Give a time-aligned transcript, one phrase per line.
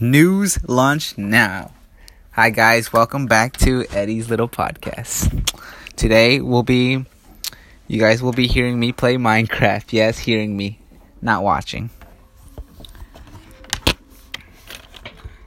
[0.00, 1.72] News launch now.
[2.30, 5.44] Hi guys, welcome back to Eddie's little podcast.
[5.96, 7.04] Today will be
[7.88, 9.92] you guys will be hearing me play Minecraft.
[9.92, 10.78] Yes, hearing me,
[11.20, 11.90] not watching.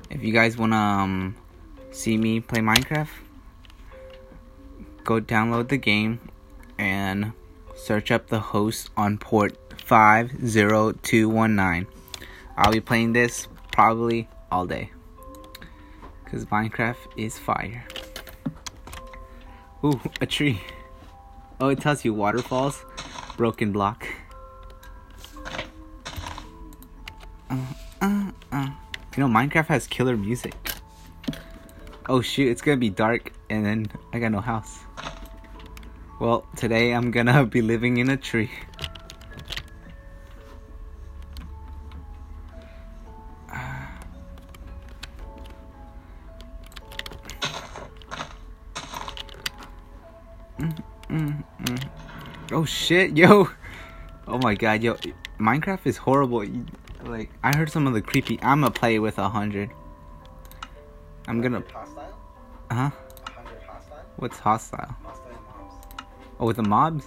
[0.10, 1.38] If you guys want to um,
[1.92, 3.08] see me play Minecraft,
[5.06, 6.20] go download the game
[6.78, 7.32] and
[7.74, 9.56] search up the host on port
[9.86, 11.88] 50219.
[12.58, 14.92] I'll be playing this probably all day.
[16.24, 17.86] Because Minecraft is fire.
[19.84, 20.62] Ooh, a tree.
[21.60, 22.86] Oh, it tells you waterfalls,
[23.38, 24.08] broken block.
[27.50, 27.58] Uh,
[28.02, 28.70] uh, uh.
[29.16, 30.56] You know, Minecraft has killer music.
[32.08, 34.80] Oh shoot, it's gonna be dark and then I got no house.
[36.20, 38.52] Well, today I'm gonna be living in a tree.
[52.62, 53.50] Oh shit, yo!
[54.28, 54.94] Oh my god, yo!
[55.40, 56.46] Minecraft is horrible.
[57.04, 58.38] Like I heard some of the creepy.
[58.44, 59.72] I'm gonna play with a hundred.
[61.28, 61.64] I'm gonna.
[61.74, 62.14] Hostile?
[62.70, 62.92] Huh?
[63.66, 64.06] hostile?
[64.18, 64.96] What's hostile?
[65.02, 65.42] Hostile.
[66.40, 67.06] Oh, with the mobs?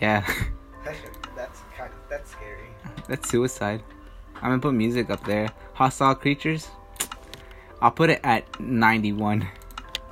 [0.00, 0.20] Yeah,
[0.84, 0.94] That
[1.34, 2.68] that's kind of, that's scary.
[3.08, 3.82] that's suicide.
[4.36, 5.48] I'm gonna put music up there.
[5.72, 6.68] Hostile creatures.
[7.82, 9.42] I'll put it at 91.
[9.42, 9.48] I'm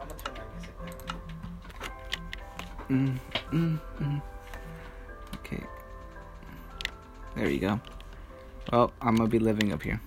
[0.09, 0.75] gonna turn my music
[2.91, 3.21] down.
[3.53, 4.23] Mm, mm, mm.
[7.35, 7.81] There you go.
[8.71, 10.01] Well, I'm gonna be living up here.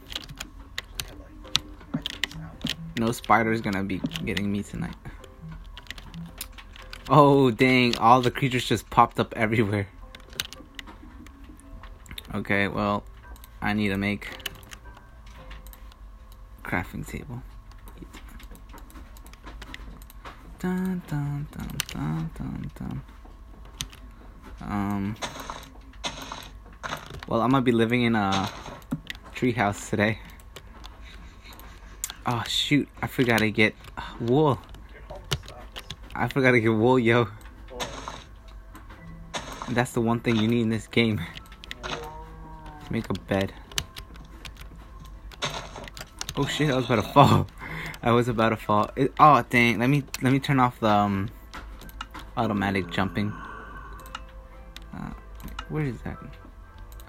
[2.98, 4.96] No spider's gonna be getting me tonight.
[7.10, 9.88] Oh dang, all the creatures just popped up everywhere.
[12.34, 13.04] Okay, well,
[13.62, 14.30] I need to make
[16.64, 17.42] crafting table.
[20.60, 23.02] Dun, dun, dun, dun, dun, dun.
[24.62, 25.16] Um.
[27.28, 28.50] Well, I'm gonna be living in a
[29.34, 30.20] treehouse today.
[32.28, 32.88] Oh shoot!
[33.02, 33.74] I forgot to get
[34.20, 34.60] wool.
[36.14, 37.28] I forgot to get wool, yo.
[39.70, 41.20] That's the one thing you need in this game.
[42.92, 43.54] Make a bed.
[46.38, 46.70] Oh shit!
[46.70, 47.48] I was about to fall.
[48.04, 48.92] I was about to fall.
[48.96, 49.80] It, oh dang!
[49.80, 51.30] Let me let me turn off the um,
[52.38, 53.34] automatic jumping.
[54.94, 55.10] Uh,
[55.70, 56.18] where is that?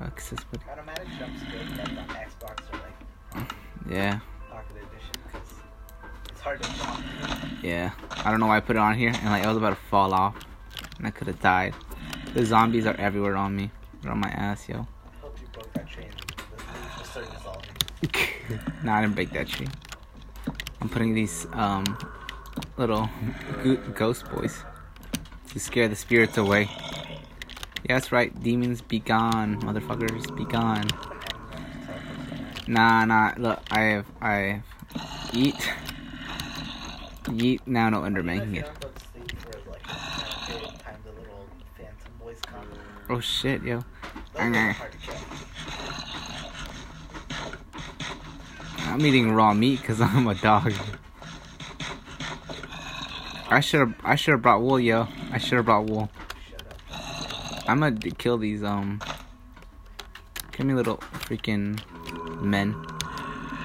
[0.01, 0.65] Accessibility.
[0.71, 2.79] automatic jumps good, but on Xbox or
[3.41, 3.53] like
[3.91, 4.21] Yeah,
[4.51, 5.49] Pocket Edition because
[6.31, 7.63] it's hard to jump.
[7.63, 7.91] yeah.
[8.25, 9.83] I don't know why I put it on here, and like I was about to
[9.91, 10.37] fall off,
[10.99, 11.75] and I could have died.
[12.35, 13.71] The zombies are everywhere on me.
[14.03, 14.81] They're on my ass, yo.
[14.81, 16.11] I hope you broke that train.
[17.17, 18.73] The news dissolving.
[18.85, 19.69] nah, I didn't break that tree.
[20.83, 21.97] I'm putting these um
[22.77, 23.09] little
[23.95, 24.63] ghost boys
[25.53, 26.69] to scare the spirits away.
[27.89, 28.33] Yeah, that's right.
[28.43, 30.89] Demons be gone, motherfuckers be gone.
[32.67, 33.33] Nah, nah.
[33.37, 34.63] Look, I have, I have
[35.33, 35.55] eat,
[37.27, 37.61] yeet.
[37.67, 38.65] Now no Enderman can If get.
[38.65, 42.67] don't go to sleep for like a period of time, the little phantom boys come.
[43.09, 43.77] Oh shit, yo.
[43.79, 43.85] Those
[44.43, 44.73] are Okay.
[44.73, 45.15] hard to kill.
[48.93, 50.73] I'm eating raw meat because I'm a dog.
[53.49, 55.07] I should have, I should have brought wool, yo.
[55.31, 56.11] I should have brought wool.
[57.69, 59.01] I'm gonna kill these, um.
[60.53, 61.81] Give me little freaking
[62.41, 62.75] men.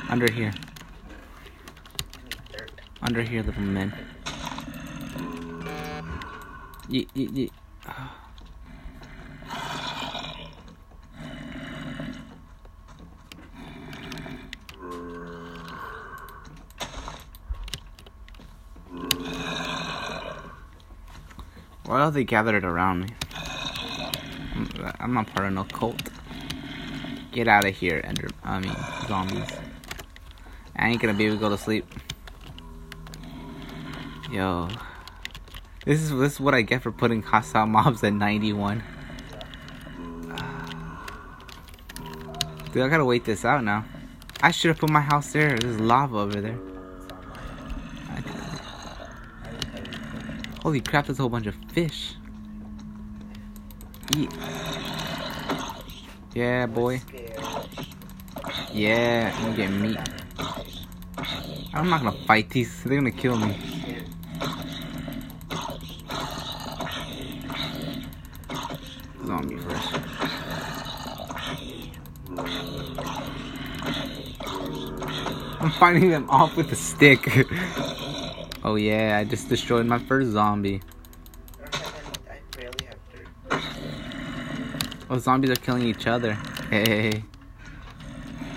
[0.09, 0.53] Under here.
[3.01, 3.93] Under here, little men.
[6.89, 7.51] Yeet, yeet, yeet.
[21.85, 23.07] Why are they gathered around me?
[24.99, 26.01] I'm- not part of no cult.
[27.31, 28.27] Get out of here, Ender.
[28.43, 28.75] I mean,
[29.07, 29.51] zombies.
[30.75, 31.85] I ain't gonna be able to go to sleep.
[34.31, 34.69] Yo,
[35.85, 38.83] this is this is what I get for putting hostile mobs at 91.
[42.71, 43.85] Dude, I gotta wait this out now.
[44.41, 45.57] I should have put my house there.
[45.57, 46.57] There's lava over there.
[50.63, 51.07] Holy crap!
[51.07, 52.13] There's a whole bunch of fish.
[54.15, 54.31] Eat.
[56.33, 57.01] Yeah, boy.
[58.71, 59.97] Yeah, I'm gonna get meat.
[61.73, 62.83] I'm not gonna fight these.
[62.83, 63.55] They're gonna kill me.
[69.25, 69.93] Zombie first.
[75.61, 77.27] I'm fighting them off with a stick.
[78.63, 80.81] oh yeah, I just destroyed my first zombie.
[81.59, 82.37] I don't have any.
[82.37, 84.97] I barely have dirt.
[85.13, 86.35] Oh, zombies are killing each other.
[86.69, 87.25] Hey,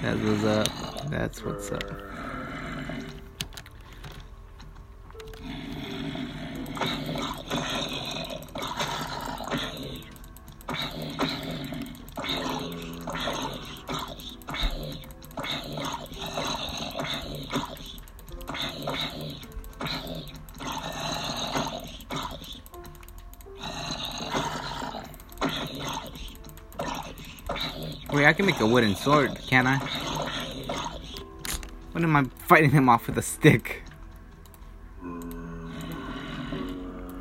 [0.01, 1.11] that's what's up.
[1.11, 2.14] That's what's up.
[28.27, 29.77] I can make a wooden sword, can't I?
[31.93, 33.83] What am I fighting him off with a stick?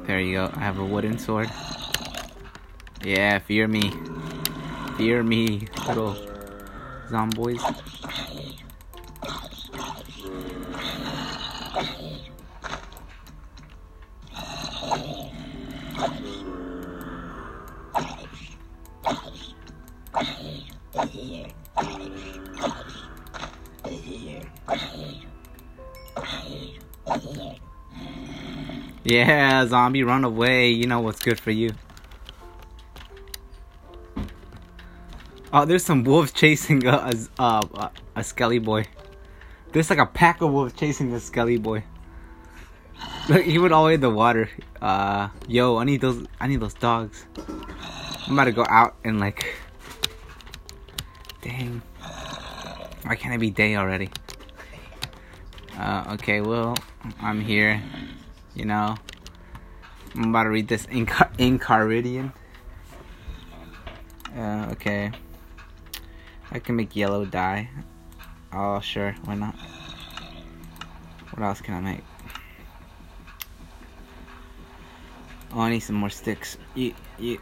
[0.06, 0.52] There you go.
[0.54, 1.50] I have a wooden sword.
[3.04, 3.92] Yeah, fear me.
[4.98, 6.16] Fear me, little
[7.10, 7.62] zomboys.
[29.14, 30.72] Yeah, zombie, run away.
[30.72, 31.70] You know what's good for you.
[35.54, 38.86] Oh, there's some wolves chasing a, a, a, a skelly boy.
[39.72, 41.84] There's like a pack of wolves chasing a skelly boy.
[43.30, 44.50] Look, he went all the way in the water.
[44.82, 46.26] Uh, yo, I need those.
[46.40, 47.28] I need those dogs.
[48.26, 49.54] I'm about to go out and like.
[51.44, 51.84] Dang.
[53.04, 54.10] Why can't it be day already?
[55.78, 56.76] Uh, okay, well,
[57.22, 57.80] I'm here.
[58.56, 58.96] You know,
[60.16, 62.34] I'm about to read this Incar- Incaridian.
[64.36, 65.12] Uh, okay.
[66.52, 67.70] I can make yellow dye.
[68.52, 69.56] Oh, sure, why not?
[71.32, 72.04] What else can I make?
[75.52, 76.58] Oh, I need some more sticks.
[76.76, 77.40] Eat, eat.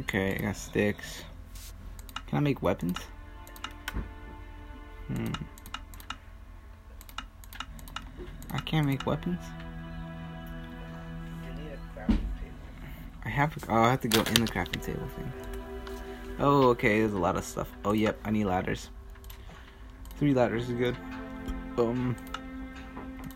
[0.00, 1.22] Okay, I got sticks.
[2.26, 2.98] Can I make weapons?
[5.06, 5.32] Hmm.
[8.52, 9.40] I can't make weapons.
[11.44, 12.58] You need a crafting table.
[13.24, 13.64] I have.
[13.68, 15.32] Oh, I have to go in the crafting table thing.
[16.38, 17.00] Oh, okay.
[17.00, 17.68] There's a lot of stuff.
[17.84, 18.18] Oh, yep.
[18.24, 18.90] I need ladders.
[20.18, 20.96] Three ladders is good.
[21.78, 22.16] Um.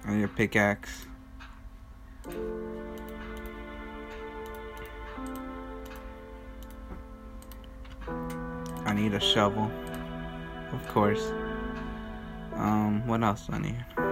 [0.06, 1.06] I need a pickaxe.
[8.86, 9.70] I need a shovel.
[10.72, 11.32] Of course.
[12.54, 14.09] Um, what else do I need?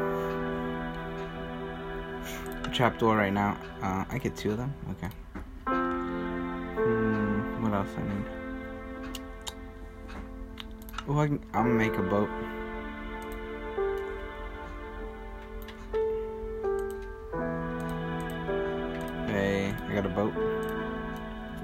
[2.79, 3.59] Trapdoor right now.
[3.83, 4.73] Uh, I get two of them.
[4.93, 5.09] Okay.
[5.67, 8.25] Hmm, what else I need?
[11.09, 12.29] Oh, I can, I'll make a boat.
[19.27, 20.33] Hey, I got a boat.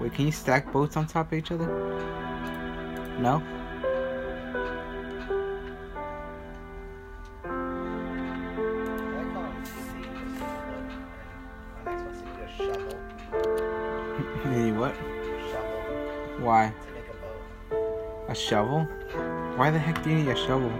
[0.01, 1.69] Wait, can you stack boats on top of each other?
[3.21, 3.41] No?
[18.35, 18.81] A shovel?
[19.55, 20.73] Why the heck do you need a shovel?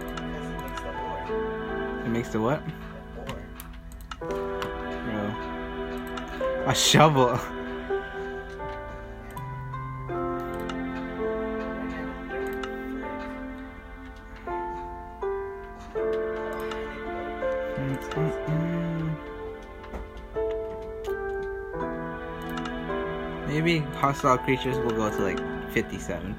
[2.03, 2.61] It makes the what?
[3.17, 3.39] Ore.
[5.07, 6.63] Oh.
[6.67, 7.29] A shovel.
[23.47, 25.39] Maybe hostile creatures will go to like
[25.71, 26.35] 57.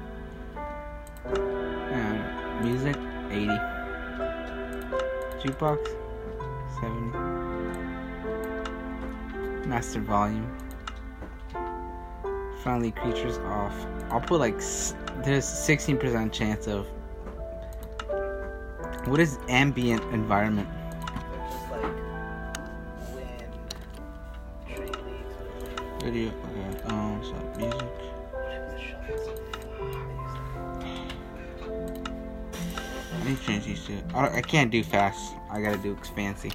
[5.57, 5.87] Jukebox,
[6.81, 7.17] 70.
[9.67, 10.55] Master volume.
[12.61, 13.73] Friendly creatures off.
[14.09, 14.57] I'll put like
[15.23, 16.87] there's 16% chance of.
[19.07, 20.67] What is ambient environment?
[21.49, 21.81] Just like
[23.15, 23.53] wind,
[24.67, 26.03] tree leaves.
[26.03, 26.29] Video.
[26.29, 26.83] Okay.
[26.87, 27.23] Um.
[27.23, 27.81] So music.
[28.31, 29.29] Whatever the shovels.
[33.13, 33.99] I need to change these two.
[34.13, 35.33] I, I can't do fast.
[35.57, 36.51] I gotta do fancy.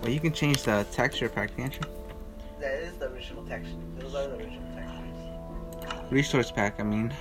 [0.00, 1.80] Well, you can change the texture pack, can't you?
[2.60, 3.74] That is the original texture.
[3.98, 6.12] Those are the original textures.
[6.12, 6.78] Resource pack.
[6.78, 7.12] I mean.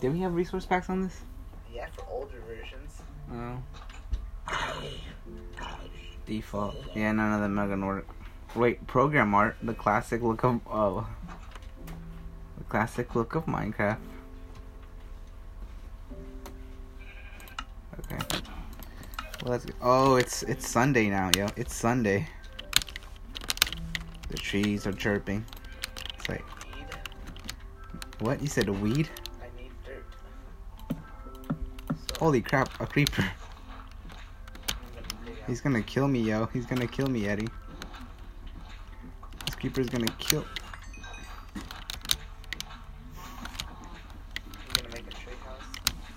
[0.00, 1.20] Did we have resource packs on this?
[1.70, 3.02] Yeah, for older versions.
[3.30, 3.62] No.
[6.24, 6.74] Default.
[6.94, 8.08] Yeah, none of them are gonna work.
[8.54, 11.06] Wait, Programmer Art, the classic look of oh,
[12.56, 13.98] the classic look of Minecraft.
[18.10, 18.40] Okay.
[19.42, 19.74] Well, let's go.
[19.80, 21.46] Oh, it's it's Sunday now, yo.
[21.56, 22.28] It's Sunday.
[24.28, 25.44] The trees are chirping.
[26.18, 26.44] It's like,
[28.20, 28.42] what?
[28.42, 29.08] You said a weed?
[32.18, 33.24] Holy crap, a creeper.
[35.46, 36.46] He's gonna kill me, yo.
[36.52, 37.48] He's gonna kill me, Eddie.
[39.46, 40.44] This creeper's gonna kill.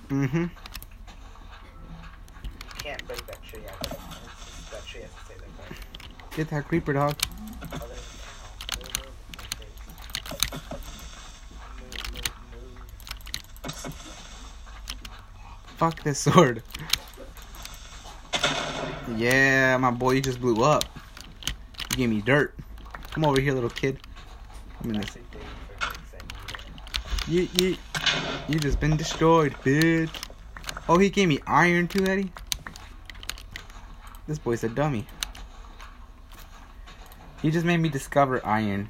[0.09, 0.37] Mm-hmm.
[0.37, 0.49] You
[2.77, 3.77] can't break that tree out.
[3.81, 5.47] It's just, that tree has to stay there.
[5.59, 5.77] Right?
[6.41, 7.15] Get that creeper, dog.
[15.77, 16.63] Fuck this sword.
[19.15, 20.83] Yeah, my boy, you just blew up.
[21.91, 22.55] You gave me dirt.
[23.11, 23.99] Come over here, little kid.
[24.83, 25.17] I'm in this.
[27.27, 27.77] You, you,
[28.49, 30.09] you just been destroyed, bitch.
[30.89, 32.31] Oh, he gave me iron too, Eddie.
[34.25, 35.05] This boy's a dummy.
[37.41, 38.89] He just made me discover iron.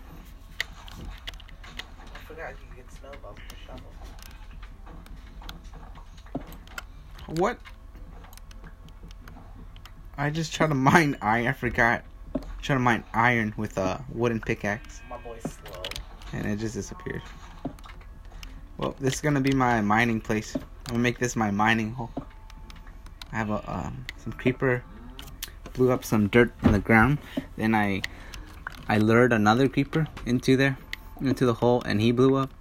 [1.00, 3.92] I forgot you could get snowballs with a shovel.
[7.42, 7.60] What?
[10.18, 11.48] I just tried to mine iron.
[11.48, 12.04] I forgot.
[12.62, 15.82] Trying to mine iron with a wooden pickaxe, My boy's slow.
[16.34, 17.24] and it just disappeared.
[18.78, 20.56] Well, this is gonna be my mining place.
[20.56, 22.12] I'm gonna make this my mining hole.
[23.32, 24.84] I have a um, some creeper
[25.74, 27.18] blew up some dirt in the ground.
[27.58, 28.02] Then I
[28.92, 30.78] I lured another creeper into there,
[31.22, 32.52] into the hole, and he blew up.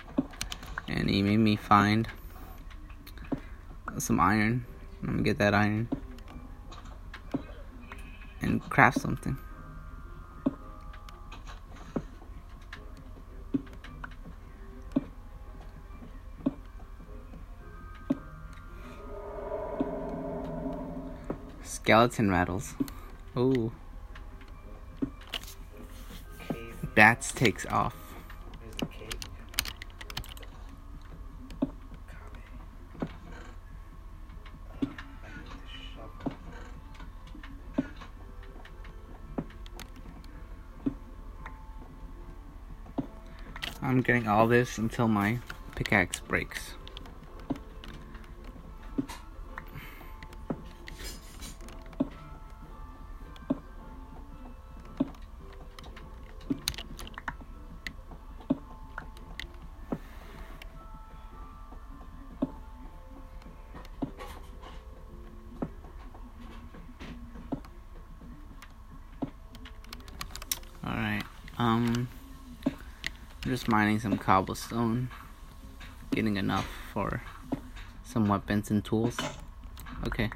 [0.87, 2.07] And he made me find
[3.99, 4.65] some iron.
[5.03, 5.89] I'm gonna get that iron
[8.41, 9.37] and craft something.
[21.65, 22.77] Skeleton rattles.
[23.37, 23.73] Ooh,
[26.95, 27.95] bats takes off.
[43.83, 45.39] I'm getting all this until my
[45.75, 46.75] pickaxe breaks.
[73.71, 75.09] Mining some cobblestone,
[76.11, 77.23] getting enough for
[78.03, 79.17] some weapons and tools.
[80.07, 80.29] Okay.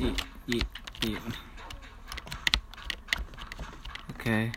[0.00, 0.64] Eat, eat,
[1.04, 1.18] eat.
[4.12, 4.52] Okay.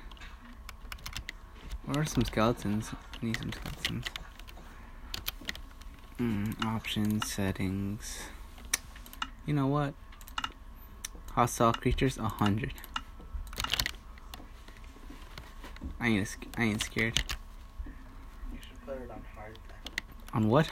[1.84, 2.91] Where are some skeletons?
[3.22, 4.05] I need some skeletons.
[6.17, 8.29] Mm, options, settings.
[9.45, 9.93] You know what?
[11.36, 12.72] Hostile creatures, a hundred.
[16.00, 17.22] I ain't, I ain't scared.
[18.54, 19.60] You should put it on hard.
[20.34, 20.68] On what?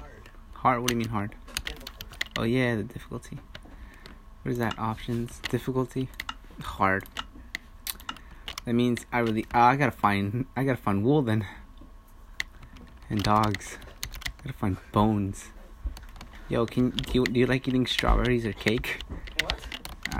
[0.00, 0.30] Hard.
[0.54, 0.80] Hard?
[0.80, 1.36] What do you mean hard?
[2.36, 3.38] Oh yeah, the difficulty.
[4.42, 4.76] What is that?
[4.80, 6.08] Options, difficulty,
[6.60, 7.04] hard.
[8.64, 9.44] That means I really.
[9.54, 10.46] Uh, I gotta find.
[10.56, 11.46] I gotta find wool then.
[13.08, 13.78] And dogs.
[14.42, 15.50] Gotta find bones.
[16.48, 19.02] Yo, can do you, do you like eating strawberries or cake?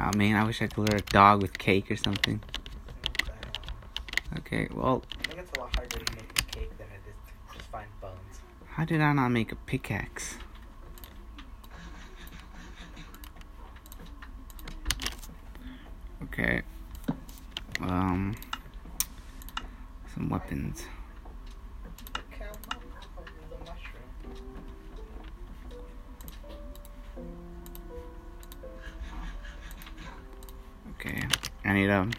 [0.03, 2.41] Ah man, I wish I could lure a dog with cake or something.
[2.41, 4.39] What the hell?
[4.39, 7.15] Okay, well, I think it's a lot harder to make a cake than it is
[7.27, 8.41] to just find bones.
[8.67, 10.39] how did I not make a pickaxe?
[16.23, 16.63] Okay.
[17.83, 18.35] Um.
[20.15, 20.87] Some weapons.
[31.71, 32.11] I need um.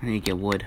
[0.00, 0.66] I need to get wood.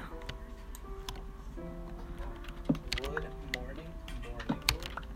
[3.01, 3.25] Wood,
[3.57, 4.53] morning, morning wood.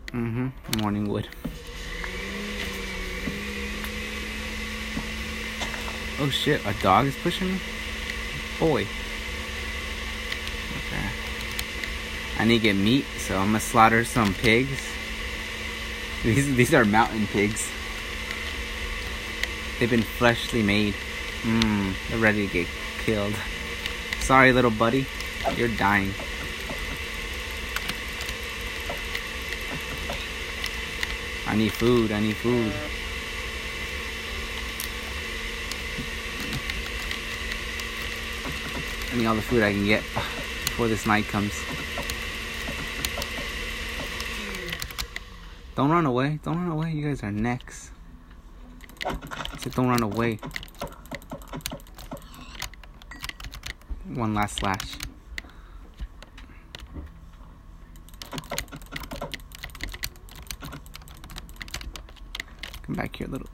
[0.08, 0.80] Mm-hmm.
[0.80, 1.28] Morning wood.
[6.18, 6.60] Oh shit!
[6.66, 7.60] A dog is pushing me.
[8.58, 8.82] Boy.
[10.76, 11.06] Okay.
[12.40, 14.82] I need to get meat, so I'm gonna slaughter some pigs.
[16.24, 17.70] These these are mountain pigs.
[19.78, 20.96] They've been freshly made.
[21.42, 22.66] Mmm, they're ready to get
[23.04, 23.34] killed.
[24.20, 25.06] Sorry, little buddy.
[25.56, 26.12] You're dying.
[31.46, 32.12] I need food.
[32.12, 32.72] I need food.
[39.10, 41.54] I need all the food I can get before this night comes.
[45.74, 46.40] Don't run away.
[46.42, 46.92] Don't run away.
[46.92, 47.92] You guys are next.
[49.06, 49.16] I
[49.58, 50.40] said don't run away.
[54.18, 54.96] One last slash.
[62.82, 63.46] Come back here, a little.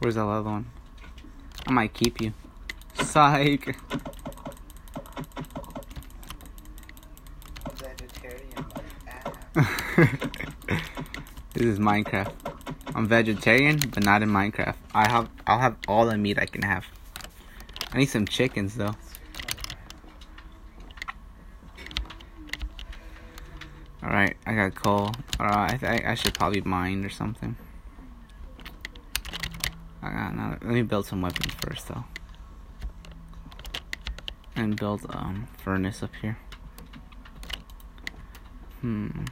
[0.00, 0.66] Where's that other one?
[1.64, 2.32] I might keep you.
[2.94, 3.76] Psych.
[7.76, 8.84] Vegetarian like
[10.66, 10.80] ass.
[11.54, 12.47] this is Minecraft.
[12.98, 14.74] I'm vegetarian, but not in Minecraft.
[14.92, 16.84] I have I'll have all the meat I can have.
[17.92, 18.96] I need some chickens though.
[24.02, 25.12] All right, I got coal.
[25.38, 27.54] Alright, I, th- I should probably mine or something.
[30.02, 30.58] I another.
[30.60, 32.02] Let me build some weapons first though,
[34.56, 36.36] and build um furnace up here.
[38.80, 39.26] Hmm.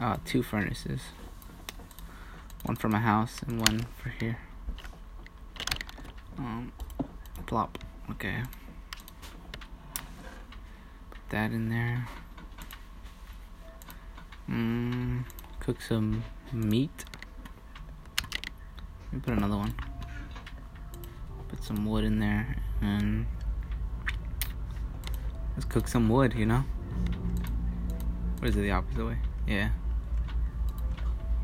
[0.00, 1.00] Uh, two furnaces.
[2.64, 4.38] One for my house and one for here.
[6.38, 6.72] Um,
[7.46, 7.78] plop.
[8.10, 8.42] Okay.
[11.10, 12.06] Put that in there.
[14.48, 15.24] Mm,
[15.58, 16.22] cook some
[16.52, 17.04] meat.
[19.06, 19.74] Let me put another one.
[21.48, 23.26] Put some wood in there and
[25.56, 26.64] let's cook some wood, you know?
[28.40, 29.18] Or is it the opposite way?
[29.48, 29.70] Yeah.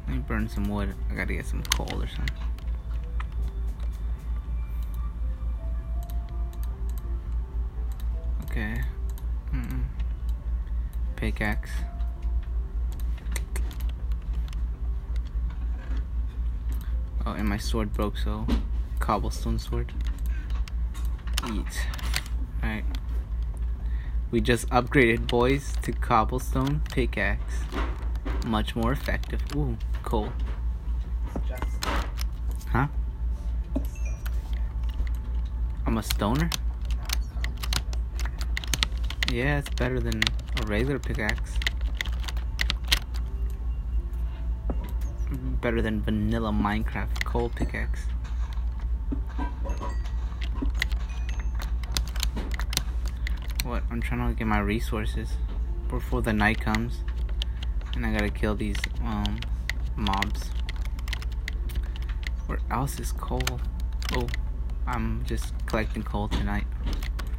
[0.07, 0.94] Let me burn some wood.
[1.11, 2.37] I gotta get some coal or something.
[8.44, 8.83] Okay.
[9.55, 9.85] Mm-mm.
[11.16, 11.70] Pickaxe.
[17.24, 18.46] Oh, and my sword broke, so
[19.00, 19.94] cobblestone sword.
[21.50, 21.87] Eat.
[22.62, 22.85] Alright.
[24.31, 27.64] We just upgraded, boys, to cobblestone pickaxe.
[28.44, 29.40] Much more effective.
[29.57, 30.30] Ooh, coal.
[32.70, 32.87] Huh?
[35.87, 36.50] I'm a stoner?
[39.33, 40.22] Yeah, it's better than
[40.62, 41.59] a regular pickaxe.
[44.68, 48.07] Mm-hmm, better than vanilla Minecraft coal pickaxe.
[53.64, 53.83] What?
[53.90, 55.30] I'm trying to get my resources
[55.88, 56.98] before the night comes.
[57.96, 59.38] And I gotta kill these um
[59.96, 60.50] mobs.
[62.46, 63.42] Where else is coal?
[64.12, 64.26] Oh,
[64.87, 66.66] I'm just collecting coal tonight.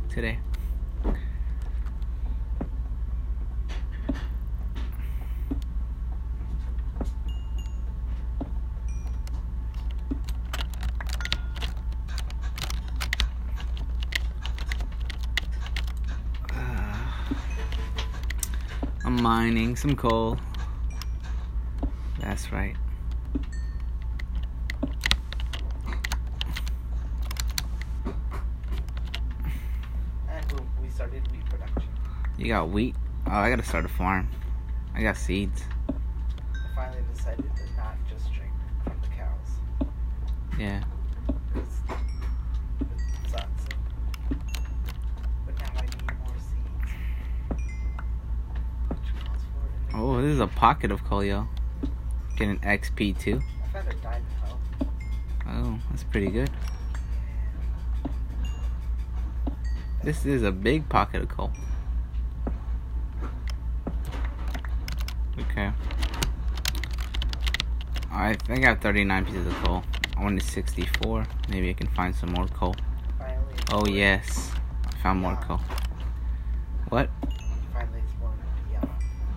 [0.09, 0.39] Today.
[19.15, 20.37] I'm mining some coal.
[22.19, 22.75] That's right.
[30.29, 31.89] And boom, we started wheat production.
[32.37, 32.93] You got wheat?
[33.25, 34.27] Oh, I gotta start a farm.
[34.93, 35.63] I got seeds.
[35.87, 35.93] I
[36.75, 38.51] finally decided to not just drink
[38.83, 39.87] from the cows.
[40.59, 40.83] Yeah.
[41.55, 41.75] It's,
[42.81, 43.65] it sucks.
[45.45, 46.91] But now I need more seeds.
[48.89, 49.63] Which calls for
[49.95, 51.45] an Oh, this is a pocket of coal, yo.
[52.37, 53.41] Getting XP too.
[53.61, 54.87] I found a diamond hoe.
[55.45, 56.49] Oh, that's pretty good.
[60.05, 61.51] This is a big pocket of coal.
[65.37, 65.73] Okay.
[68.09, 69.83] I think I have 39 pieces of coal.
[70.15, 71.27] I wanted 64.
[71.49, 72.73] Maybe I can find some more coal.
[73.19, 73.55] Finally.
[73.69, 74.53] Oh, yes.
[74.87, 75.59] I found more coal.
[76.87, 77.09] What?
[77.73, 78.03] Finally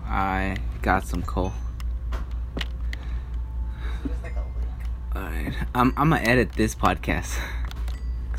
[0.05, 1.53] I got some coal.
[5.15, 5.53] Alright.
[5.75, 7.37] I'm, I'm gonna edit this podcast.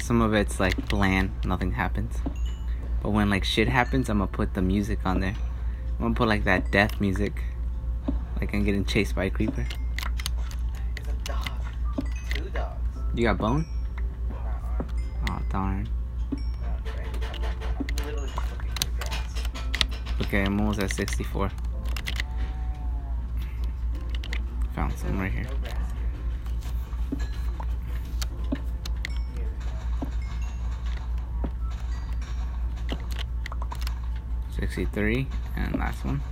[0.00, 2.16] Some of it's like bland, nothing happens.
[3.02, 5.34] But when like shit happens, I'm gonna put the music on there.
[5.98, 7.42] I'm gonna put like that death music.
[8.40, 9.66] Like I'm getting chased by a creeper.
[10.96, 11.50] It's a dog.
[12.34, 12.80] Two dogs.
[13.14, 13.66] You got bone?
[15.28, 15.88] Oh darn.
[20.22, 21.50] Okay, I'm almost at 64.
[24.80, 25.44] Found some right here.
[34.58, 36.22] 63 and last one.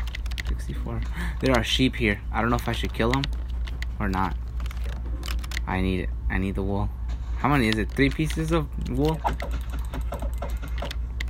[0.46, 1.02] 64
[1.42, 2.22] there are sheep here.
[2.32, 3.24] I don't know if i should kill them
[4.00, 4.34] or not.
[5.66, 6.08] I need it.
[6.30, 6.88] I need the wool.
[7.36, 7.90] How many is it?
[7.90, 9.20] Three pieces of wool?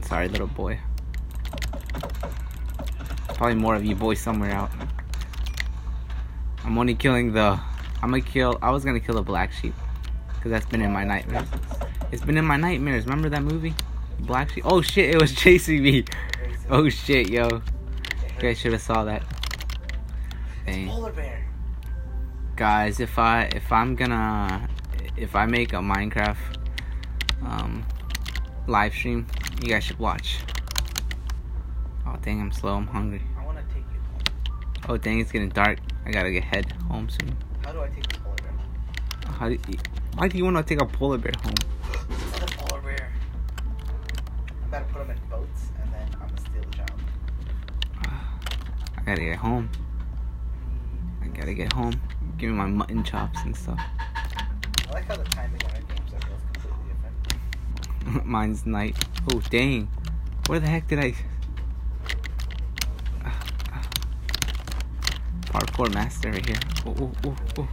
[0.03, 0.79] Sorry little boy.
[3.35, 4.71] Probably more of you boys somewhere out
[6.69, 7.59] i'm only killing the
[8.03, 9.75] i'm gonna kill i was gonna kill the black sheep
[10.35, 11.49] because that's been in my nightmares
[12.13, 13.75] it's been in my nightmares remember that movie
[14.21, 16.05] black sheep oh shit it was chasing me
[16.71, 17.49] Oh shit, yo.
[17.49, 19.23] You guys should have saw that.
[20.67, 20.87] Dang.
[20.87, 21.49] Polar bear.
[22.57, 24.69] Guys, if I if I'm gonna
[25.17, 26.37] if I make a Minecraft
[27.41, 27.87] um
[28.67, 29.27] live stream,
[29.63, 30.41] you guys should watch.
[32.07, 32.75] Oh dang, I'm slow.
[32.75, 33.23] I'm hungry.
[33.41, 34.91] I want to take you home.
[34.91, 35.79] Oh dang, it's getting dark.
[36.09, 37.37] I gotta get head home soon.
[37.63, 39.35] How do I take this polar bear home?
[39.35, 39.79] How do you,
[40.15, 41.53] why do you want to take a polar bear home?
[41.53, 43.13] It's a polar bear.
[44.63, 47.01] I'm about to put them in boats and then I'm gonna steal the child.
[48.97, 49.69] I gotta get home.
[51.23, 52.01] I gotta get home.
[52.39, 53.79] Give me my mutton chops and stuff.
[54.89, 56.95] I like how the timing on our games are both completely
[58.01, 58.27] different.
[58.27, 58.97] Mine's night.
[59.31, 59.91] Oh dang.
[60.47, 61.15] Where the heck did I
[65.79, 66.59] Parkour master right here.
[66.87, 67.69] Oh, oh, oh, oh.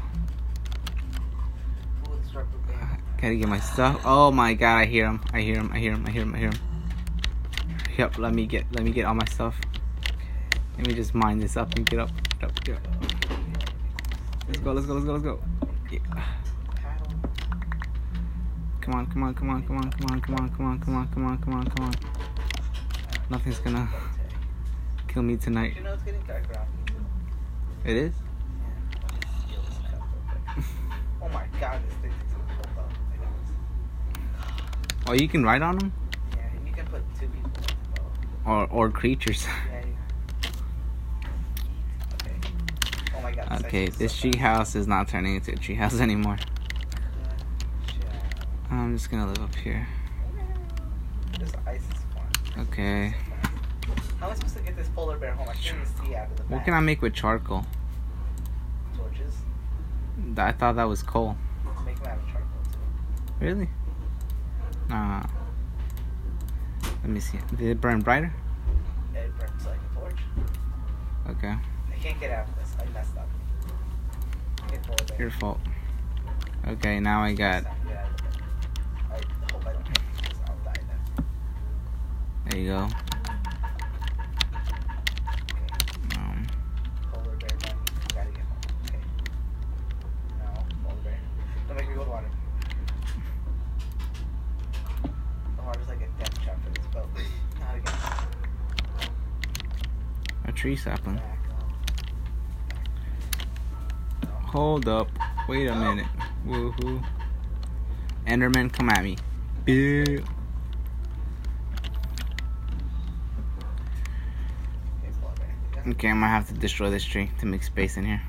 [2.08, 3.02] Ooh, rubber band.
[3.20, 4.02] Gotta get my stuff.
[4.06, 5.22] Oh my god, I hear him.
[5.34, 5.72] I hear him.
[5.74, 6.06] I hear him.
[6.06, 6.36] I hear him.
[6.36, 6.60] I hear him.
[7.98, 9.60] Yep, let me get let me get all my stuff.
[10.78, 12.12] Let me just mine this up and get up.
[12.39, 12.82] Get up, get up.
[14.48, 15.39] Let's go, let's go, let's go, let's go.
[18.82, 20.96] Come on, come on, come on, come on, come on, come on, come on, come
[20.96, 21.94] on, come on, come on, come on.
[23.32, 23.89] Nothing's gonna
[25.08, 25.76] kill me tonight.
[25.76, 26.85] You know it's getting dark around
[27.86, 28.12] real
[30.30, 30.65] quick.
[31.21, 32.34] Oh my god, this thing is
[32.78, 32.91] up.
[35.08, 35.93] Oh, you can ride on them?
[36.32, 38.12] Yeah, you can put two people in the boat.
[38.45, 39.45] Or or creatures.
[39.45, 39.84] Yeah.
[42.13, 42.36] Okay.
[43.15, 43.50] Oh my god.
[43.50, 46.38] this Okay, this tree house is not turning into a tree house anymore.
[48.71, 49.88] I'm just gonna live up here.
[51.39, 52.65] This ice is fun.
[52.67, 53.13] Okay.
[54.25, 55.47] How am I supposed to get this polar bear home?
[55.47, 56.51] I can't even see out of the back.
[56.51, 57.63] What can I make with charcoal?
[58.97, 59.35] Torches.
[60.35, 61.38] I thought that was coal.
[61.85, 62.79] Make them out of charcoal too.
[63.39, 63.69] Really?
[64.89, 65.27] Nah.
[67.03, 67.38] Let me see.
[67.55, 68.33] Did it burn brighter?
[69.13, 70.19] It burns like a torch.
[71.29, 71.49] Okay.
[71.93, 72.75] I can't get out of this.
[72.81, 73.29] I messed up.
[74.73, 75.19] Okay.
[75.19, 75.59] Your fault.
[76.67, 77.63] Okay, now I got.
[77.63, 78.31] There you to get out of it.
[79.11, 80.39] I hope I don't hit this.
[80.47, 81.25] I'll die then.
[82.49, 82.77] There you go.
[82.85, 82.91] Okay.
[86.17, 86.47] Um,
[87.11, 87.75] Polar bear bunny.
[88.13, 88.61] Gotta get home.
[88.85, 89.01] Okay.
[90.39, 90.45] No,
[90.83, 91.19] polar bear.
[91.67, 92.29] Don't make me go to water.
[95.03, 97.07] The water's like a death trap for this boat.
[97.59, 97.93] Not again.
[100.45, 101.21] a tree sapling.
[104.43, 105.07] Hold up.
[105.47, 106.07] Wait a minute.
[106.45, 107.03] Woohoo.
[108.27, 109.17] Enderman, come at me.
[115.88, 118.21] Okay, I'm gonna have to destroy this tree to make space in here.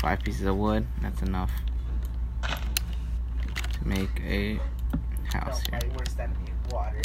[0.00, 0.84] Five pieces of wood.
[1.00, 1.52] That's enough
[2.42, 4.58] to make a
[5.32, 5.90] house no, here.
[5.98, 6.36] Worse than
[6.70, 7.02] water.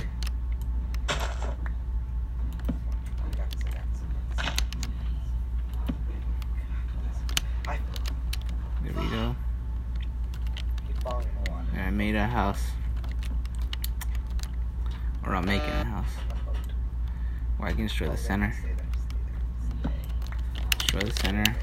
[8.83, 9.35] There we go.
[11.75, 12.63] I made a house.
[15.25, 16.05] Or I'm making a house.
[17.59, 18.53] Well, I can destroy the center.
[20.79, 21.55] Destroy the center.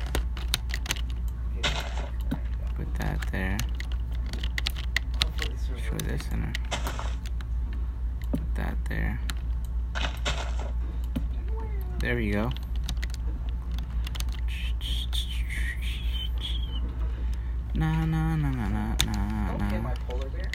[2.76, 3.58] Put that there
[5.84, 6.58] through this and
[8.30, 9.20] put that there.
[12.00, 12.50] There we go.
[17.74, 19.66] Na na na na na na na.
[19.66, 20.50] Okay, my polar bear.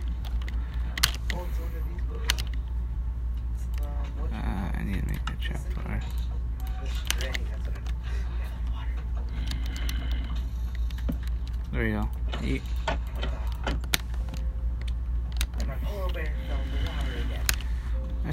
[4.34, 5.36] Uh, I need to make that.
[11.72, 12.10] There we go.
[12.44, 12.62] Eat.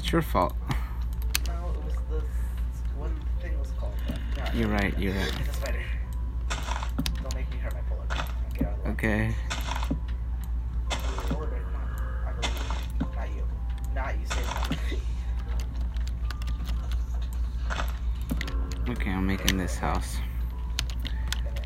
[0.07, 0.55] It's your fault.
[1.47, 2.23] No, it was the
[2.97, 3.93] what thing was called.
[4.53, 4.97] You're right.
[4.97, 5.33] You're right.
[5.41, 5.83] It's a spider.
[7.21, 8.07] Don't make me hurt my polar.
[8.93, 9.35] Okay.
[18.89, 20.15] Okay, I'm making this house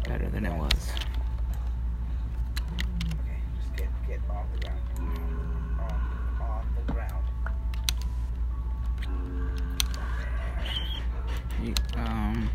[0.08, 0.90] better than it was.
[11.62, 12.50] You- Um,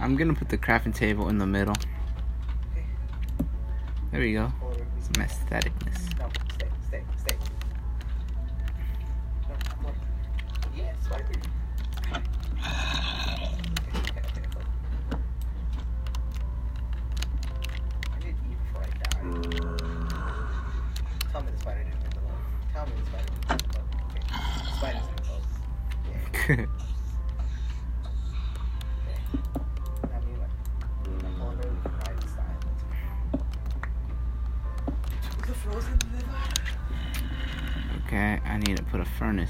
[0.00, 1.74] I'm gonna put the crafting table in the middle.
[4.10, 4.52] There we go.
[5.00, 6.08] Some aestheticness.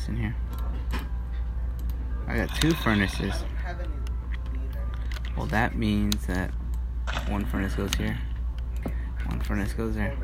[0.02, 0.34] Furnace in here.
[2.26, 3.34] I got two furnaces.
[5.36, 6.50] Well, that means that
[7.28, 8.18] one furnace goes here,
[9.26, 10.16] one furnace goes there.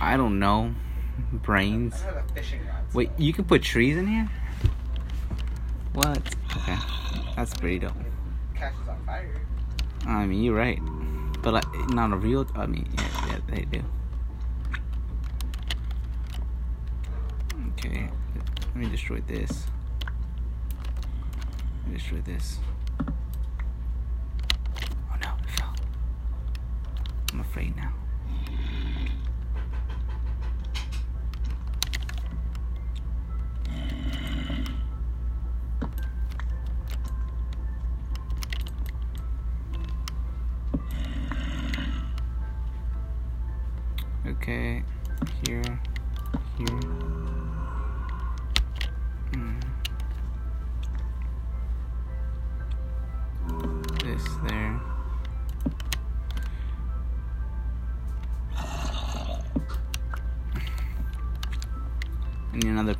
[0.00, 0.74] I don't know.
[1.32, 1.94] Brains.
[2.94, 4.28] Wait, you can put trees in here?
[5.94, 6.18] What?
[6.56, 6.76] Okay,
[7.34, 7.92] that's pretty dope.
[10.06, 10.80] I mean, you're right,
[11.42, 12.46] but like, not a real.
[12.54, 13.82] I mean, yeah, yeah, they do.
[17.78, 18.10] Okay,
[18.74, 19.68] let me destroy this.
[21.84, 22.58] Let me destroy this.
[23.00, 23.04] Oh
[25.22, 25.76] no, it fell.
[27.32, 27.92] I'm afraid now.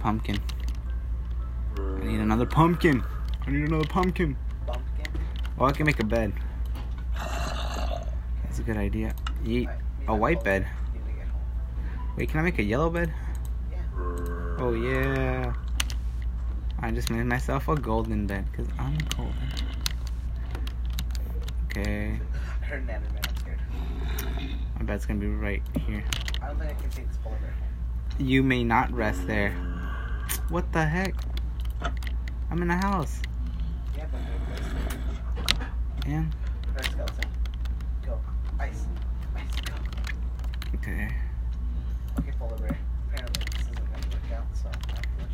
[0.08, 0.38] Pumpkin.
[1.76, 3.04] I need another pumpkin.
[3.46, 4.38] I need another pumpkin.
[4.66, 5.04] Bumpkin.
[5.58, 6.32] Well, oh, I can make a bed.
[8.42, 9.14] That's a good idea.
[9.44, 9.66] Yeet.
[9.66, 10.66] Alright, A white bed.
[10.94, 12.16] need to get home.
[12.16, 13.12] Wait, can I make a yellow bed?
[13.70, 13.80] Yeah.
[14.58, 15.52] Oh yeah.
[16.80, 19.34] I just made myself a golden bed because I'm golden.
[21.66, 22.18] Okay,
[22.62, 23.28] I heard an enderman.
[23.28, 23.60] I'm scared.
[24.78, 26.02] my bed's gonna be right here.
[26.40, 27.52] I don't think I can take this polar bear.
[28.18, 29.54] You may not rest there.
[30.50, 31.14] What the heck?
[32.50, 33.20] I'm in a house.
[36.06, 36.24] Yeah,
[36.80, 37.30] skeleton.
[38.06, 38.18] Go.
[38.58, 38.86] Ice.
[39.36, 39.60] Ice.
[39.60, 39.74] Go.
[40.76, 41.08] Okay.
[42.18, 42.32] Okay.
[43.12, 44.70] Apparently this isn't gonna work out, so.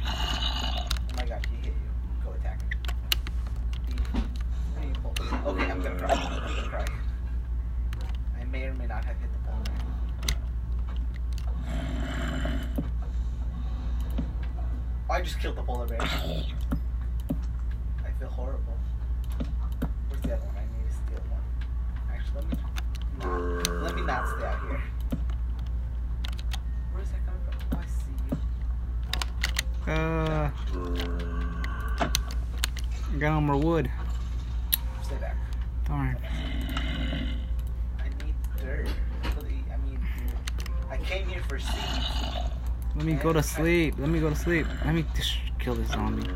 [0.05, 1.90] Oh my gosh, he hit you.
[2.24, 2.70] Go attack him.
[5.46, 6.11] Okay, I'm gonna cry.
[6.11, 6.87] I'm gonna cry.
[8.40, 9.74] I may or may not have hit the polar bear.
[15.14, 16.03] I just killed the polar bear.
[16.03, 16.07] I
[18.18, 18.77] feel horrible.
[20.09, 20.57] Where's the other one?
[20.57, 21.40] I need to steal one.
[22.12, 22.57] Actually, let me.
[23.20, 23.29] No,
[23.81, 24.83] let me not stay out here.
[26.92, 27.55] Where's that coming from?
[27.70, 28.16] Oh, I see
[29.87, 29.92] you.
[29.92, 30.50] Uh.
[33.12, 33.88] I got no more wood.
[35.05, 35.37] Stay back.
[35.87, 36.18] Darn.
[38.00, 38.88] I need dirt.
[39.22, 40.00] I mean,
[40.90, 42.44] I came here for seeds.
[42.97, 43.97] Let me go to sleep.
[43.99, 44.67] Let me go to sleep.
[44.85, 46.31] Let me just kill this zombie.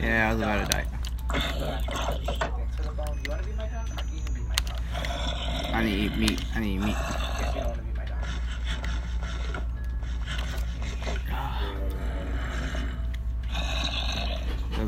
[0.00, 0.86] Yeah, I was about to die.
[5.72, 6.44] I need meat.
[6.54, 7.31] I need meat.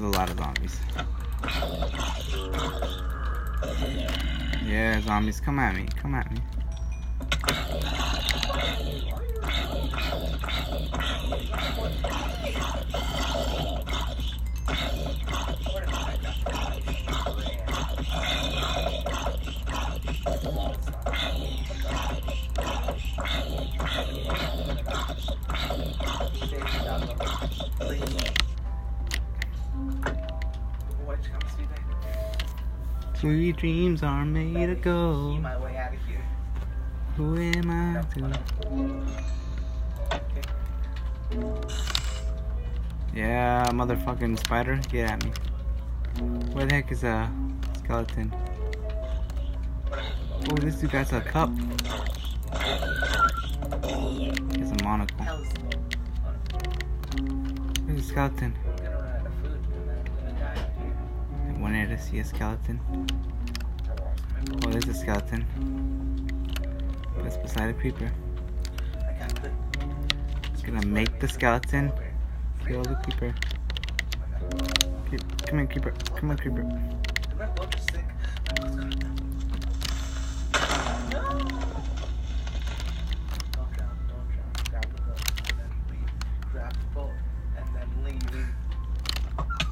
[0.04, 0.80] A lot of zombies.
[4.66, 5.86] Yeah, zombies, come at me.
[5.96, 6.40] Come at me.
[33.24, 35.38] Sweet dreams are made to go.
[35.40, 36.22] my way out of here.
[37.16, 38.24] Who am I to?
[40.12, 40.42] Okay.
[43.14, 45.32] Yeah, motherfucking spider, get at me.
[46.52, 47.26] Where the heck is uh
[47.78, 48.28] skeleton.
[49.88, 51.48] What I have to Oh, this dude got a cup.
[54.58, 55.24] Has a monocle.
[57.86, 58.54] There's a skeleton.
[62.04, 62.78] See a skeleton.
[64.62, 65.46] Oh, there's a skeleton.
[67.22, 68.12] That's beside a creeper.
[69.08, 69.40] I got.
[70.64, 71.92] Gonna make the skeleton.
[72.66, 73.34] Kill the creeper.
[75.08, 75.92] Creep- Come here, creeper.
[76.16, 76.64] Come on, creeper.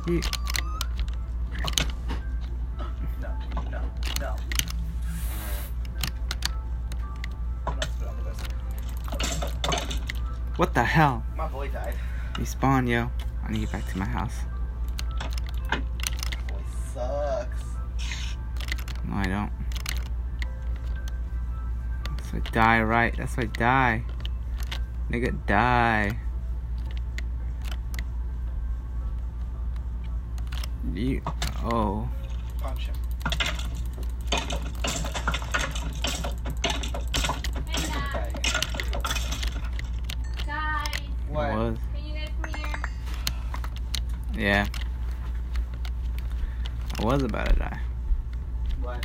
[0.07, 0.41] Did
[10.62, 11.25] What the hell?
[11.37, 11.94] My boy died.
[12.37, 13.11] He Respawn, yo.
[13.44, 14.37] I need to get back to my house.
[15.72, 16.62] Boy
[16.94, 17.64] sucks.
[19.05, 19.51] No, I don't.
[22.16, 23.12] That's why die right.
[23.16, 24.05] That's why I die.
[25.11, 26.16] Nigga, die.
[30.94, 31.22] You.
[31.64, 32.09] Oh.
[32.61, 32.94] Punch him.
[37.66, 38.62] Hey Die guys, again.
[40.46, 41.55] guys, What?
[41.55, 41.79] Was.
[41.94, 42.83] can you guys come here?
[44.37, 44.66] Yeah.
[46.98, 47.81] I was about to die.
[48.81, 49.05] What?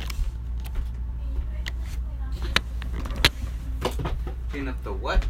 [3.82, 4.06] You guys
[4.50, 5.26] clean up the what?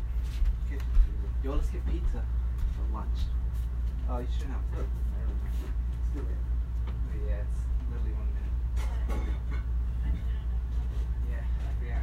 [1.42, 2.22] Yo, let's get pizza
[2.74, 3.18] for lunch.
[4.08, 4.84] Oh, you shouldn't have put.
[4.84, 6.26] Let's do it.
[7.28, 7.60] Yeah, it's
[7.90, 8.54] literally one minute.
[11.30, 11.44] Yeah,
[11.86, 12.02] yeah.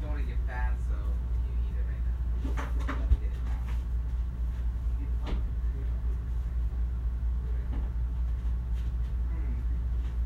[0.00, 0.94] Don't want to get fat, so
[1.48, 2.20] you eat it right now.
[2.86, 3.62] Let me get it now.
[9.32, 9.64] Mm.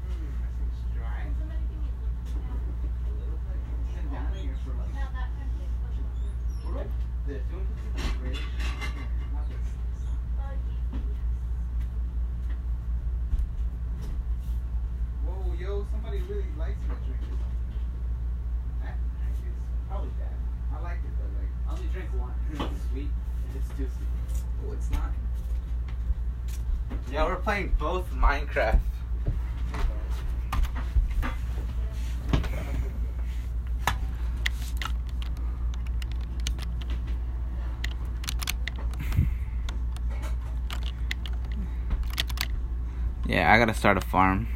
[0.03, 1.23] Mm, that seems dry.
[1.23, 1.55] A little
[3.47, 3.63] bit.
[3.95, 4.91] Sit down here for like.
[7.29, 7.43] This.
[7.51, 8.41] You want to put this right?
[9.35, 9.69] Not this.
[15.25, 17.69] Whoa, yo, somebody really likes my drink or something.
[18.83, 19.57] That drink is
[19.89, 20.33] probably bad.
[20.73, 22.33] I like it, but like, I only drink one.
[22.53, 23.11] it's sweet.
[23.55, 24.09] It's too sweet.
[24.67, 25.13] Oh, it's not.
[27.13, 28.79] Yeah, we're playing both Minecraft.
[43.27, 44.47] Yeah, I gotta start a farm.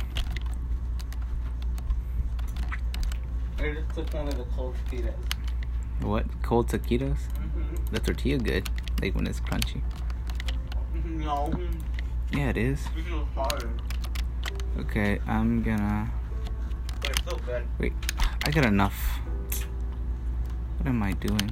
[3.58, 5.14] I just took one of the cold pitas.
[6.02, 6.26] What?
[6.42, 7.16] Cold taquitos?
[7.16, 7.94] Mm-hmm.
[7.94, 8.68] The tortilla good,
[9.00, 9.80] like when it's crunchy.
[11.06, 11.50] No,
[12.32, 12.82] Yeah, it is.
[12.96, 13.68] this is hard.
[14.78, 16.10] Okay, I'm gonna.
[17.00, 17.66] But it's so good.
[17.78, 17.92] Wait,
[18.44, 19.20] I got enough.
[20.78, 21.50] What am I doing?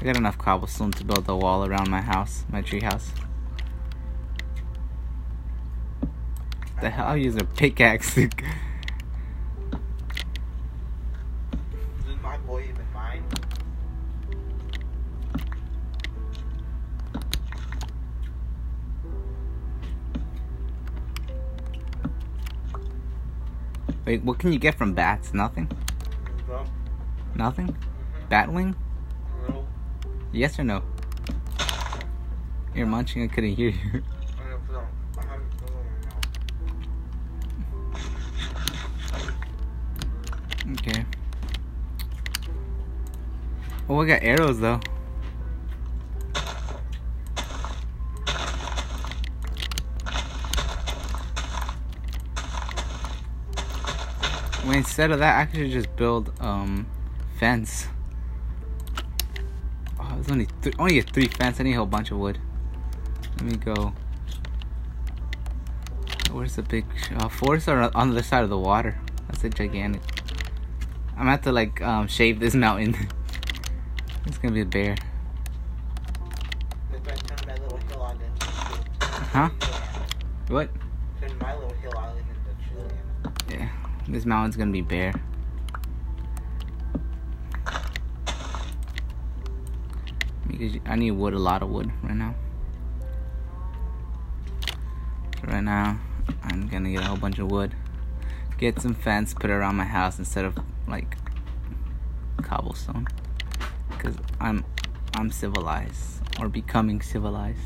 [0.00, 3.10] I got enough cobblestone to build a wall around my house, my tree house.
[6.80, 7.08] The hell?
[7.08, 8.18] I'll use a pickaxe.
[24.10, 25.32] Wait, what can you get from bats?
[25.32, 25.70] Nothing?
[26.44, 26.64] Bro.
[27.36, 27.68] Nothing?
[27.68, 28.28] Mm-hmm.
[28.28, 28.74] Batwing?
[29.48, 29.64] No.
[30.32, 30.82] Yes or no?
[32.74, 33.78] You're munching, I couldn't hear you.
[34.36, 34.82] I don't know.
[35.16, 36.16] I haven't put it in my
[40.64, 40.80] mouth.
[40.80, 41.04] Okay.
[43.88, 44.80] Oh, I got arrows though.
[54.70, 56.86] Well, instead of that, I could just build um
[57.40, 57.88] fence.
[59.98, 61.58] Oh, it's only th- only a three fence.
[61.58, 62.38] I need a whole bunch of wood.
[63.38, 63.92] Let me go.
[66.30, 66.84] Where's the big
[67.16, 68.96] uh, forests are on the other side of the water?
[69.26, 70.02] That's a gigantic.
[71.14, 72.94] I'm gonna have to like um, shave this mountain.
[74.26, 74.94] it's gonna be a bear.
[76.92, 77.00] Huh?
[77.08, 78.46] I turn my little hill island into
[79.32, 79.50] Huh?
[80.46, 80.70] What?
[81.20, 83.00] Turn my little hill island into Chilean.
[83.50, 83.68] Yeah,
[84.12, 85.14] this mountain's gonna be bare.
[90.46, 92.34] Because I need wood, a lot of wood right now.
[95.44, 95.98] right now.
[96.42, 97.74] I'm gonna get a whole bunch of wood,
[98.58, 101.16] get some fence, put it around my house instead of like
[102.42, 103.06] cobblestone,
[103.90, 104.64] because I'm
[105.14, 107.60] I'm civilized or becoming civilized.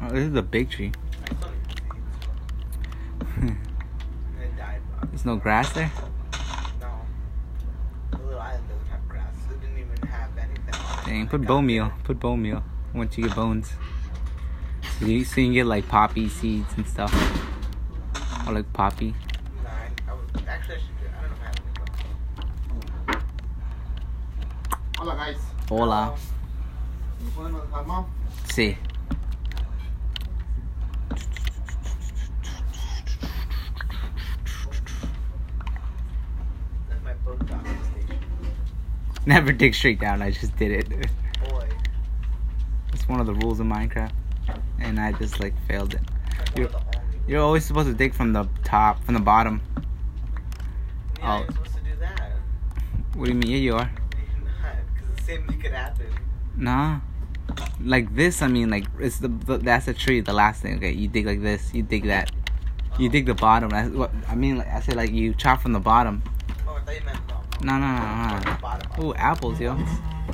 [0.00, 0.92] Oh, this is a big tree.
[1.22, 3.54] I still need to see it.
[4.42, 4.80] It died.
[5.00, 5.11] bro.
[5.22, 5.88] There's no grass there.
[6.80, 6.88] No.
[8.10, 9.32] The little island doesn't have grass.
[9.52, 10.74] It didn't even have anything.
[11.06, 11.84] Dang, put got bone there.
[11.84, 11.92] meal.
[12.02, 13.72] Put bone meal once you get bones.
[14.98, 17.14] So you, so you can get like poppy seeds and stuff.
[18.48, 19.14] Or like poppy.
[19.62, 21.12] No, I, I was, actually I should do it.
[21.16, 21.60] I don't know if I have
[23.08, 23.22] any.
[24.98, 25.38] Hola guys.
[25.68, 26.02] Hola.
[26.08, 26.18] Um,
[27.24, 28.06] ¿Me pueden dejar más?
[28.52, 28.76] Sí.
[36.88, 38.18] That's my boat docking station.
[39.26, 40.20] Never dig straight down.
[40.22, 40.88] I just did it.
[41.48, 41.68] Boy.
[42.92, 44.12] It's one of the rules of Minecraft.
[44.80, 46.00] And I just like failed it.
[46.56, 49.20] You're- one of the only You're always supposed to dig from the top, from the
[49.20, 49.60] bottom.
[51.18, 51.38] Yeah, Oh.
[51.38, 52.32] you're supposed to do that.
[53.14, 53.50] What do you mean?
[53.50, 53.90] Yeah, you are.
[53.90, 56.06] Not, because the same thing could happen.
[56.56, 57.00] Nah.
[57.80, 60.20] Like this, I mean, like it's the, the that's a tree.
[60.20, 60.76] The last thing.
[60.76, 61.72] Okay, you dig like this.
[61.74, 62.30] You dig that.
[62.98, 63.12] You Oh.
[63.12, 63.70] dig the bottom.
[63.70, 64.58] That's what I mean.
[64.58, 66.22] Like I said, like you chop from the bottom.
[66.66, 66.78] Oh,
[67.64, 67.78] I thought you meant no.
[67.78, 68.56] No, no, no, From the no.
[68.60, 68.98] bottom up.
[69.04, 69.78] Ooh, apples, yo.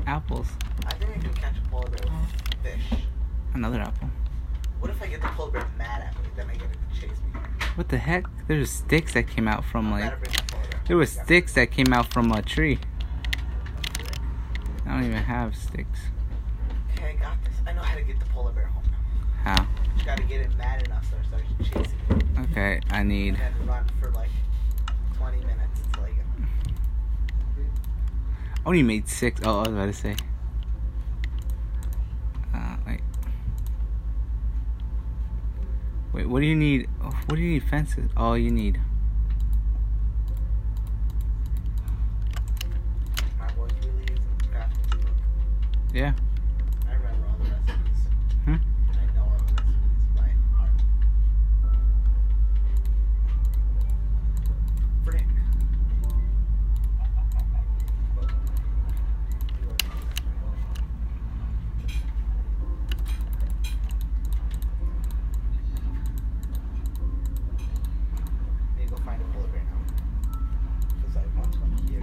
[0.06, 0.48] Apples.
[0.86, 3.00] I think I can catch a polar bear with fish.
[3.54, 4.08] Another apple.
[4.80, 6.28] What if I get the polar bear mad at me?
[6.36, 7.40] Then I get it to chase me.
[7.74, 8.24] What the heck?
[8.46, 10.02] There's sticks that came out from like.
[10.02, 10.80] glad I bring the polar bear.
[10.86, 12.78] There were sticks that came out from a tree.
[14.86, 16.00] I don't even have sticks.
[16.96, 17.52] Okay, I got this.
[17.66, 18.84] I know how to get the polar bear home
[19.44, 19.54] now.
[19.54, 19.66] How?
[19.94, 22.44] Just gotta get it mad enough so it starts chasing me.
[22.50, 23.34] Okay, I need.
[23.34, 24.30] And then run for like
[25.18, 26.48] 20 minutes until I get home.
[28.56, 29.40] I only made six.
[29.44, 30.14] Oh, I was about to say.
[32.54, 33.00] Uh, wait.
[36.12, 36.86] Wait, what do you need?
[37.00, 38.10] What do you need fences?
[38.14, 38.78] All you need.
[43.38, 45.10] My boy's really using crafting book.
[45.94, 46.12] Yeah.
[46.86, 48.00] I remember all the recipes.
[48.44, 48.54] Hmm?
[48.54, 50.82] I know all the recipes by heart.
[55.04, 55.26] Frick.
[68.76, 69.80] Need to go find a polar bear now.
[71.00, 72.02] Because I want one here.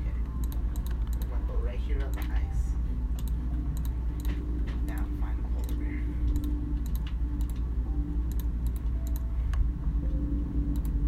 [0.00, 2.72] I'm gonna go right here on the ice.
[4.86, 6.02] Now find a polar bear.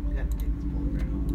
[0.08, 1.26] We gotta take this polar bear home.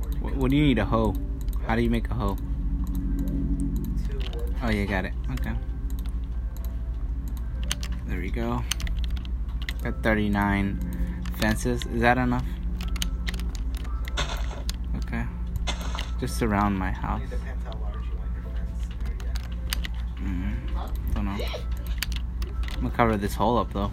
[0.00, 0.38] Where'd it What, go?
[0.40, 0.78] what do you need?
[0.78, 1.14] A hoe.
[1.66, 2.38] How do you make a wood.
[4.62, 5.14] Oh, you got it.
[5.32, 5.54] Okay.
[8.06, 8.62] There we go.
[9.82, 11.86] Got 39 fences.
[11.86, 12.44] Is that enough?
[15.06, 15.24] Okay.
[16.20, 17.22] Just surround my house.
[17.22, 19.32] It depends how large you want your fence area.
[20.20, 21.38] Mm, don't know.
[22.74, 23.90] I'm gonna cover this hole up though.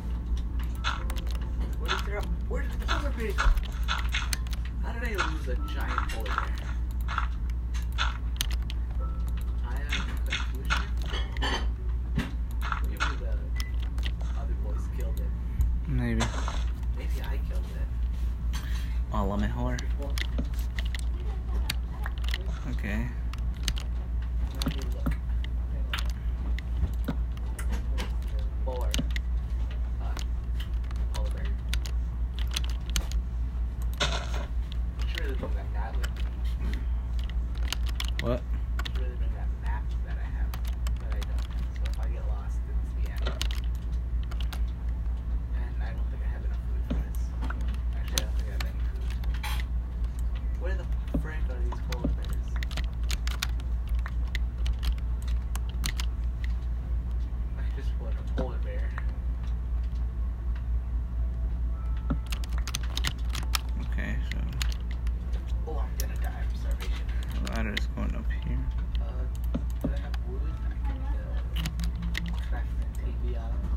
[1.80, 3.46] Where did, where did the polar bear go?
[4.84, 6.54] How did I lose a giant polar bear?
[8.00, 10.84] I am confusion.
[12.84, 13.30] Maybe the
[14.40, 15.26] other boys killed it.
[15.88, 16.22] Maybe.
[16.98, 17.88] Maybe I killed it.
[19.14, 19.80] Oh, let me whore.
[22.72, 23.08] Okay.
[24.64, 25.16] Let me look.
[28.66, 28.90] Four.
[30.02, 30.14] Uh,
[31.14, 31.46] polar bear.
[35.08, 36.10] Should really bring that map with
[36.62, 36.80] me.
[38.22, 38.42] What?
[38.88, 40.52] Should really bring that map that I have,
[41.00, 41.46] but I don't.
[41.74, 43.26] So if I get lost, it's the end.
[45.56, 47.20] And I don't think I have enough food for this.
[47.96, 49.10] Actually, I don't think I have any food.
[50.62, 50.86] Where the
[51.22, 52.48] frick are these polar bears?
[57.58, 58.90] I just want a polar bear.
[63.92, 64.38] Okay, so
[65.68, 67.06] Oh, I'm gonna die of starvation.
[67.44, 68.60] the ladder is going up here.
[69.02, 69.06] Uh,
[69.84, 70.42] do I have wood?
[70.66, 71.12] I can uh,
[72.50, 73.72] craft a TV out of it.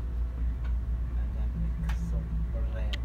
[1.17, 1.49] And then
[1.81, 2.25] make some
[2.71, 2.97] bread.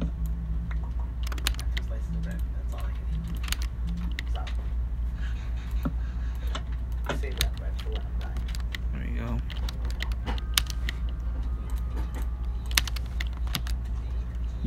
[0.00, 2.40] And two slices of bread.
[2.56, 3.44] That's all I can eat.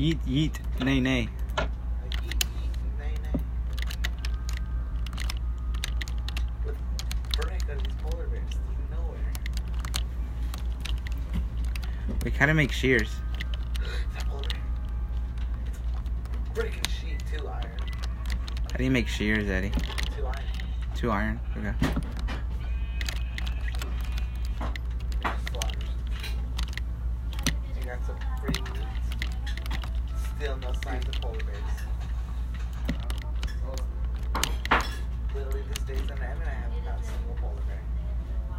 [0.08, 0.56] Yeet, yeet,
[0.86, 1.28] nay, nay.
[1.58, 1.68] Like,
[2.26, 3.40] eat, eat, nay, nay.
[6.66, 6.78] With
[7.36, 9.34] Brick of these polar bears, there's nowhere.
[12.24, 13.10] We kind of make shears.
[14.14, 14.62] That polar bear.
[15.66, 15.80] It's
[16.54, 17.70] brick and sheet, two iron.
[18.72, 19.74] How do you make shears, Eddie?
[20.16, 20.46] Two iron.
[20.96, 21.38] Two iron.
[21.58, 21.74] Okay.
[25.52, 25.90] Slaughters.
[27.78, 28.72] You got some pretty meat.
[30.40, 31.58] Still no signs of polar bears.
[35.34, 37.82] Literally this day's on the end and I haven't found a single polar bear.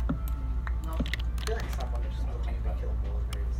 [0.08, 3.58] I feel like someone is just looking to kill polar bears.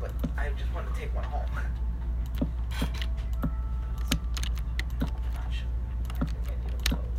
[0.00, 1.50] But I just want to take one home.
[5.00, 5.66] I'm not sure.
[6.20, 7.10] I think I need a boat.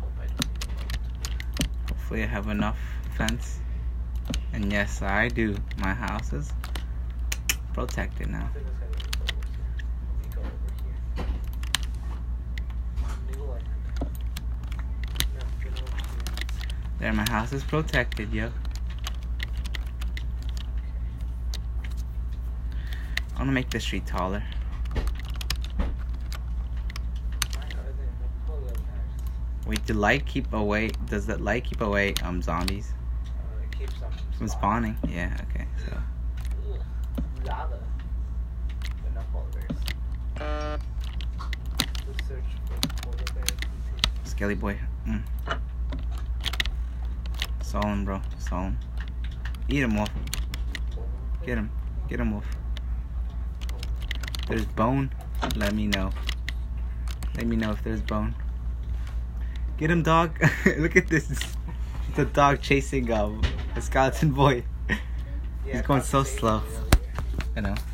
[0.00, 2.03] Hope I don't need a boat.
[2.14, 2.78] Hopefully, I have enough
[3.16, 3.58] fence.
[4.52, 5.56] And yes, I do.
[5.78, 6.52] My house is
[7.72, 8.50] protected now.
[17.00, 18.52] There, my house is protected, yo.
[23.32, 24.44] I'm gonna make the street taller.
[24.94, 25.02] Why
[27.62, 28.78] are they in the polar bears?
[29.66, 30.90] Wait, the light keep away?
[31.06, 34.96] Does that light keep away um zombies Uh, it keeps them from spawning?
[35.08, 35.34] Yeah.
[35.50, 35.66] Okay.
[35.86, 35.96] So.
[37.46, 37.78] Lava.
[39.02, 40.80] But no polar bears.
[42.06, 43.50] Let's search for polar bears.
[44.24, 44.76] Skelly boy.
[45.08, 45.22] Mm.
[47.62, 48.20] Solemn, bro.
[48.38, 48.78] Solemn.
[49.68, 50.10] Eat him, Wolf.
[51.46, 51.70] Get him.
[52.08, 52.46] Get him, Wolf.
[54.46, 55.10] There's bone.
[55.56, 56.10] Let me know.
[57.36, 58.34] Let me know if there's bone.
[59.76, 60.38] Get him, dog.
[60.78, 61.30] Look at this.
[62.08, 63.42] It's a dog chasing um,
[63.74, 64.64] a skeleton boy.
[64.88, 66.62] Yeah, He's going so slow.
[67.56, 67.74] I know.
[67.74, 67.93] God, I